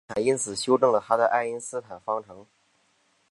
[0.07, 2.47] 爱因斯坦因此修正了他的爱因斯坦方程。